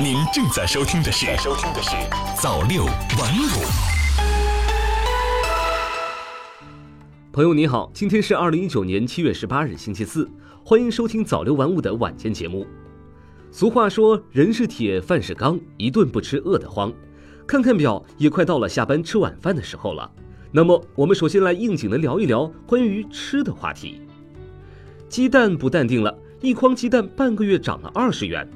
[0.00, 1.90] 您正在收听的是《收听的是
[2.40, 3.46] 早六晚五》。
[7.30, 10.28] 朋友你好，今天是二零一九年七月十八日，星期四，
[10.64, 12.66] 欢迎收听早六晚五的晚间节目。
[13.50, 16.92] 俗话说，人是铁，饭是钢，一顿不吃饿得慌。
[17.46, 20.10] 看看表，也快到了下班吃晚饭的时候了。
[20.50, 24.00] 那么，我们首先来应景的聊一聊关于吃的话题。
[25.08, 28.48] 鸡蛋不淡定了，一筐鸡蛋半个月涨了二十元。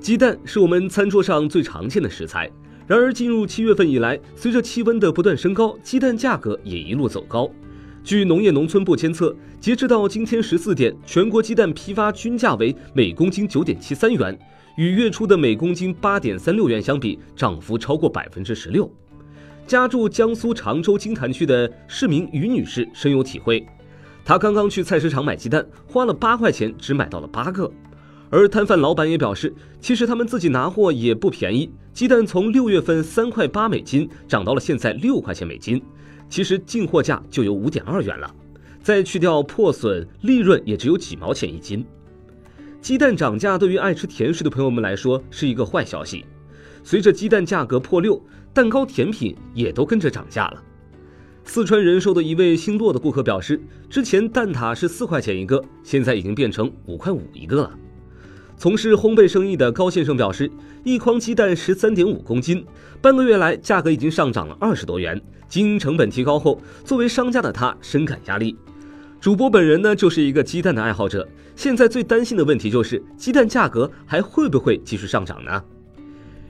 [0.00, 2.50] 鸡蛋是我们餐桌上最常见的食材，
[2.86, 7.50] 然而进入七月份以来，随着气温的不断升高，鸡蛋价格也一路走高。
[8.04, 14.38] 据农业农村部监测，截至到今天十四点，全国鸡蛋批发均价为每公斤九点七三元，
[14.76, 18.90] 与月初的每公斤八点三六元相比，涨幅超过百分之十六。
[19.66, 23.66] 家住江苏常州金坛区的市民于女士深有体会，
[24.24, 27.70] 她刚刚去菜市场买鸡蛋，花了八块钱，只买到了八个。
[28.30, 35.82] 而摊贩老板也表示，其实他们自己拿货也不便宜，鸡蛋从六月份三块八美金涨到了现在六块钱美金，
[36.28, 38.34] 其实进货价就有五点二元了，
[38.82, 41.84] 再去掉破损，利润也只有几毛钱一斤。
[42.80, 46.24] 鸡蛋涨价对于爱吃甜食的朋友们来说是一个坏消息，
[46.84, 50.62] 随着鸡蛋价格破六，蛋糕甜品也都跟着涨价了。
[51.44, 57.78] 四川仁寿的一位姓骆的顾客表示，之前蛋挞是四块钱一个，现在已经变成五块五一个了。
[58.58, 60.50] 从事烘焙生意的高先生表示，
[60.82, 62.66] 一筐鸡蛋十三点五公斤，
[63.00, 68.56] 半个月来价格已经上涨了二十多元，经营成本提高后，作为商家的他深感压力。
[69.20, 75.62] 主播本人呢，就是一个鸡蛋的爱好者，现在最担心的问题就是鸡蛋价格还会不会继续上涨呢？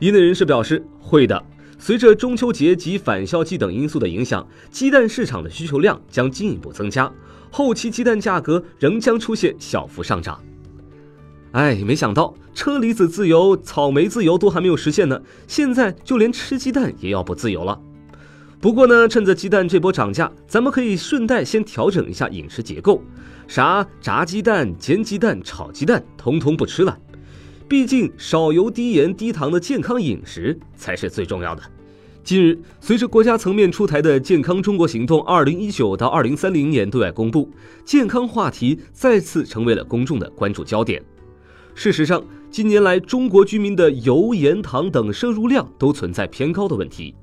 [0.00, 1.42] 业内人士表示，会的。
[1.78, 7.10] 随着中秋节及返校季等因素的影响，鸡蛋市场的需求量将进一步增加，
[7.50, 10.38] 后期鸡蛋价格仍将出现小幅上涨。
[11.54, 17.80] 哎，没想到车厘子自由、草莓自由都还没有实现呢，现在就连吃鸡蛋也要不自由了。
[18.60, 23.00] 不过呢，趁着鸡蛋这波涨价，咱们可以顺带先调整一下饮食结构，
[23.46, 26.98] 啥炸鸡蛋、煎鸡蛋、炒鸡蛋，通通不吃了。
[27.68, 31.62] 毕竟少油、低盐、低糖的健康饮食才是最重要的。
[32.24, 37.48] 近日，随着国家层面出台的《健康中国行动 （2019 到2030年）》对外公布，
[37.84, 41.00] 健康话题再次成为了公众的关注焦点。
[41.74, 47.14] 事实上，近年来中国居民的油、盐、糖等摄入量都存在偏高的问题。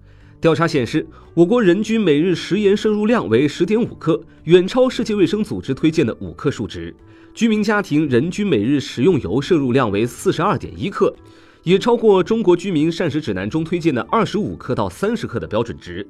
[0.41, 6.93] 调查显示，我国人均每日食盐摄入量为十点五克，远超世界卫生组织推荐的五克数值。
[7.33, 11.15] 居民家庭人均每日食用油摄入量为四十二点一克，
[11.63, 16.05] 也超过中国居民膳食指南中推荐的二十五克到三十克的标准值。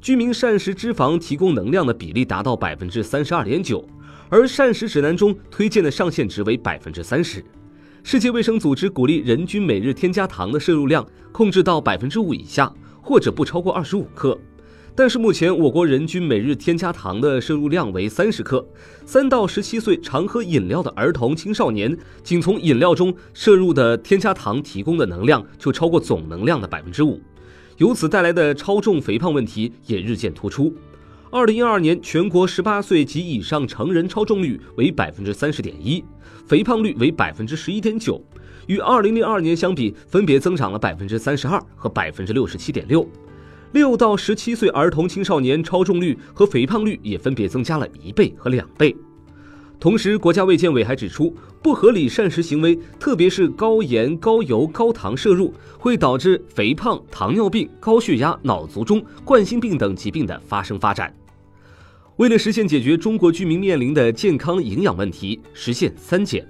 [0.00, 3.86] 居民膳食脂肪提供能量的比例达到百分之三十二点九，
[4.30, 7.44] 而膳食指南中推荐的上限值为百分之三十。
[8.06, 12.70] 世界卫生组织鼓励人均每日添加糖的摄入量控制到百分之五以下，
[13.00, 14.38] 或者不超过二十五克。
[14.94, 18.62] 但是目前我国人均每日添加糖的摄入量为三十克，
[19.06, 27.18] 三到十七岁常喝饮料的儿童青少年，仅从饮料中摄入的添加糖提供的能量就超过总能量的百分之五，
[27.78, 30.74] 由此带来的超重肥胖问题也日渐突出。
[31.34, 36.04] 二零一二年，全国十八岁及以上成人超重率为百分之三十点一，
[36.46, 38.24] 肥胖率为百分之十一点九，
[38.68, 43.04] 与二零零二年相比，分别增长了百分之三十二和百分之六十七点六。
[43.72, 48.94] 六到十七岁儿童青少年超重率和肥胖率也分别增加了一倍和两倍。
[49.80, 61.12] 同时，国家卫健委还指出，不合理膳食行为，特别是高盐、高油、高糖摄入，会导致肥胖、糖尿病、高血压、脑卒中、冠心病等疾病的发生发展。
[62.16, 66.46] 为了实现解决中国居民面临的健康营养问题，实现三减，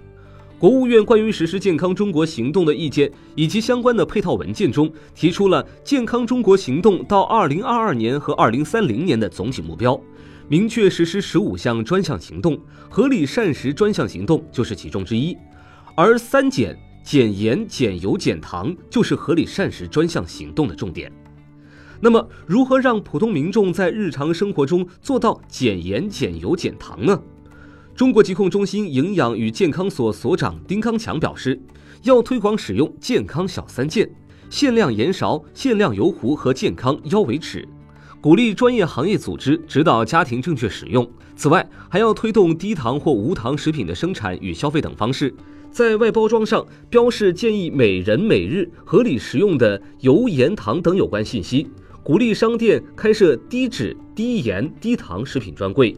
[0.59, 9.99] 国务院关于实施健康中国行动的意见以及相关的配套文件中提出了健康中国行动到二零二二年和二零三零年的总体目标，
[10.49, 12.61] 明确实施十五项专项行动，
[12.91, 15.35] 合理膳食专项行动就是其中之一，
[15.97, 21.11] 而三减——减盐、减油、减糖，就是合理膳食专项行动的重点。
[22.05, 27.19] 那么，如何让普通民众在日常生活中做到减盐、减油、减糖呢？
[27.95, 31.59] 中国疾控中心营养与健康所所长丁康强表示，
[32.03, 34.07] 要推广使用健康小三件：
[34.51, 37.67] 限量盐勺、限量油壶和健康腰围尺，
[38.21, 41.11] 鼓励专业行业组织指导家庭正确使用。
[41.35, 45.35] 此外，还要推动低糖或无糖食品的生产与消费等方式，
[45.71, 51.67] 在外包装上标示建议每人每日合理食用的油、盐、糖等有关信息。
[52.05, 55.97] 鼓励商店开设低脂、低盐、低糖食品专柜。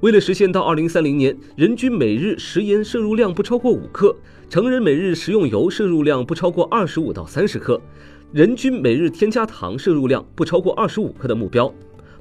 [0.00, 4.16] 为了实现到二零三零年人均每日食盐摄入量不超过五克，
[4.50, 7.80] 成人每日食用油摄入量不超过二十五到三十克，
[8.32, 11.72] 人均每日添加糖摄入量不超过二十五克的目标。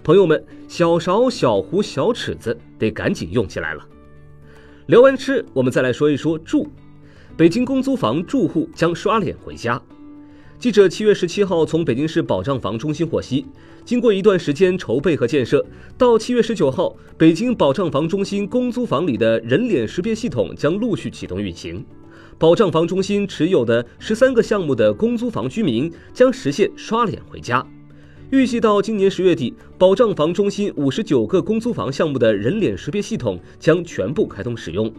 [0.03, 3.83] 朋友们，小勺、小壶、小尺子得赶紧用起来了。
[4.85, 6.67] 聊完吃，我们再来说一说住。
[7.35, 9.81] 北京公租房住户将刷脸回家。
[10.59, 13.45] 记者七月十七号从北京市保障房中心获悉，
[13.85, 15.63] 经过一段时间筹备和建设，
[15.99, 21.85] 到七月十九号，北京保障房中心公租房里的人脸识别系统将陆续启动运行。
[22.39, 27.63] 保障房中心持有的十三个项目的公租房居民将实现刷脸回家。
[28.31, 34.91] 预计到今年十月底，保障房中心五十九个公租房项目的人脸识别系统将全部开通使用。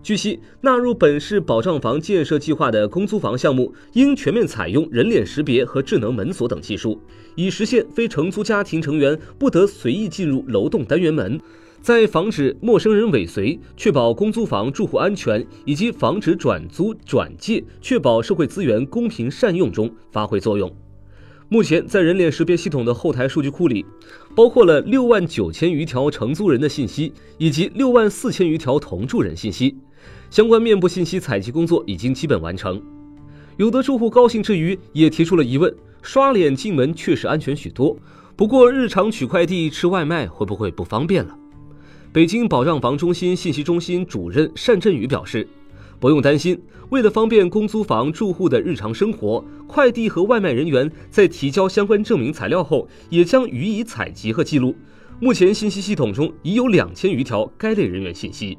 [0.00, 6.98] 据悉，纳入本市保障房建设计划的公租房项目，应全面采用人脸识别和智能门锁等技术，
[7.34, 11.38] 以实现非承租家庭成员不得随意进入楼栋单元门，
[11.82, 20.72] 在防止陌生人尾随、确保公租房住户安全以及防止转租转借、确保社会资源公平善用中发挥作用。
[21.50, 23.84] 目前，在人脸识别系统的后台数据库里，
[24.34, 29.76] 包括了六万九千余条承租人的信息以及六万四千余条同住人信息。
[30.30, 32.80] 相关面部信息采集工作已经基本完成，
[33.56, 37.96] 有的住户高兴之余也提出了疑问：刷脸进门确实安全许多，
[38.36, 41.34] 不过日常取快递、吃外卖会不会不方便了？
[42.12, 45.48] 北京保障房中心信息中心主任单振宇表示，
[45.98, 46.60] 不用担心，
[46.90, 54.76] 为了方便公租房住户的日常生活，快递和外卖人员在提交相关证明材料后，也将予以采集和记录。
[55.20, 58.56] 目前信息系统中已有两千余条该类人员信息。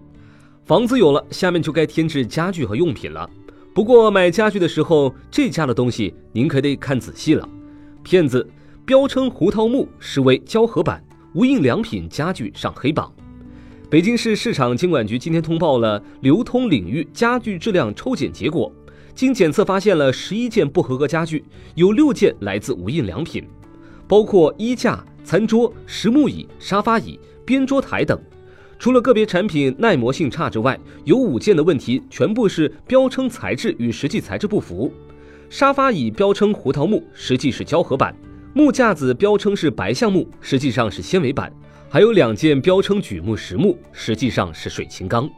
[0.69, 3.27] 房子有了，下面就该添置家具和用品了。
[3.74, 7.50] 不过买家具的时候，这家的东西您可得看仔细了。
[8.04, 8.48] 骗子
[8.86, 13.12] 标称胡桃木实为胶合板，无印良品家具上黑榜。
[13.89, 18.72] 北京市市场监管局今天通报了流通领域家具质量抽检结果，
[19.15, 21.44] 经检测发现了十一件不合格家具，
[21.74, 23.44] 有六件来自无印良品，
[24.07, 28.22] 包括衣架、餐桌、实木椅、沙发椅、边桌台等。
[28.80, 34.92] 除了个别产品耐磨性差之外，有五件的问题全部是标称材质与实际材质不符。
[35.50, 38.14] 沙发椅标称胡桃木，实际是胶合板；
[38.54, 41.50] 木架子标称是白橡木，实际上是纤维板；
[41.90, 45.30] 还有两件标称榉木实木，实际上是水青钢。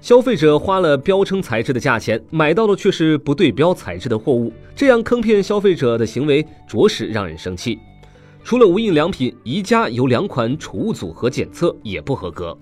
[0.00, 7.80] 消费者花了标称材质的价钱，买到的却是不对标材质的货物，这样坑骗消费者的行为着实让人生气。
[8.44, 12.54] 除了无印良品，宜家有两款储物组合检测也不合格。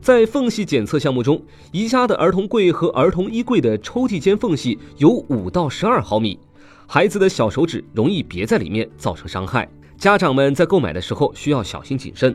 [0.00, 1.42] 在缝隙检测项目中，
[1.72, 6.38] 宜家的儿童柜和儿童衣柜的抽屉间缝隙有五到十二毫米，
[6.86, 9.68] 孩子的小手指容易别在里面，造成伤害。
[9.98, 12.34] 家长们在购买的时候需要小心谨慎。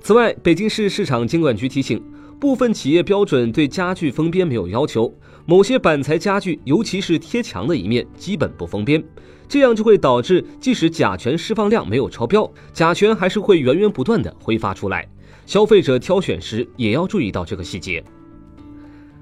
[0.00, 2.02] 此外，北京市市场监管局提醒，
[2.40, 5.12] 部分企业标准对家具封边没有要求，
[5.46, 9.02] 某些板材家具，尤其是贴墙的一面，基本不封边。
[9.46, 15.06] 这样就会导致，即使甲醛释放量没有超标，甲醛还是会源源不断的挥发出来。
[15.44, 18.02] 消费者挑选时也要注意到这个细节。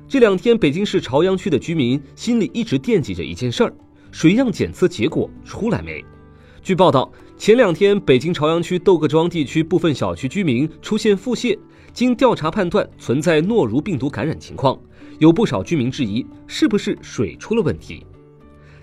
[0.06, 3.74] 这两天，北京市朝阳区的居民心里一直惦记着一件事儿：
[4.12, 6.04] 水样检测结果出来没？
[6.62, 11.58] 据报道，前两天北京朝阳区窦各庄地区部分小区居民出现腹泻，
[11.92, 14.78] 经调查判断存在诺如病毒感染情况，
[15.22, 18.04] 有不少居民质疑是不是水出了问题。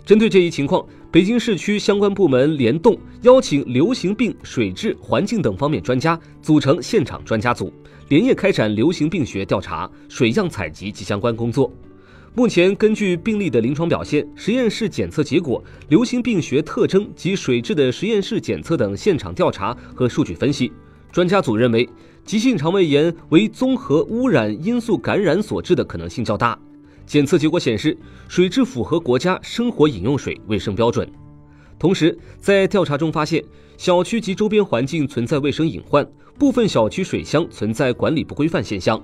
[0.05, 7.73] 针对这一情况，北京市区相关部门联动，邀请流行病、水质、环境等方面专家组成现场专家组，
[8.07, 11.69] 连夜开展流行病学调查、水样采集及相关工作。
[12.33, 20.71] 目前，根据病例的临床表现、实验室检测结果、流行病学特征及水质的实验室检测等现场调查和数据分析，
[21.11, 21.89] 专家组认为，
[22.29, 26.55] 急性肠胃炎为综合污染因素感染所致的可能性较大。
[27.07, 31.11] 检测结果显示，水质符合国家生活饮用水卫生标准。
[31.79, 33.43] 同时，在调查中发现，
[33.77, 36.07] 小区及周边环境存在卫生隐患，
[36.37, 39.01] 部分小区水箱存在管理不规范现象。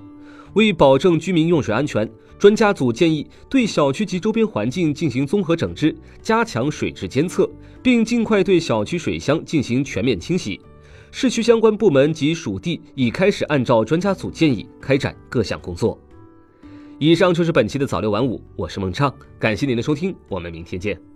[0.52, 5.92] 为保证居民用水安全，专家组建议对小区及周边环境进行综合整治，
[6.22, 7.50] 加强水质监测，
[7.82, 10.60] 并尽快对小区水箱进行全面清洗。
[11.10, 15.98] 市区相关部门及属地已开始按照专家组建议开展各项工作。
[16.98, 21.15] 以上就是本期的早六晚五，我是孟畅，感谢您的收听，我们明天见。